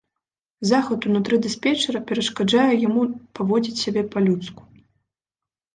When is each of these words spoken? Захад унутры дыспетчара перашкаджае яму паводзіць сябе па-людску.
Захад 0.69 1.05
унутры 1.09 1.35
дыспетчара 1.45 1.99
перашкаджае 2.13 2.67
яму 2.87 3.01
паводзіць 3.39 3.79
сябе 3.85 4.01
па-людску. 4.17 4.61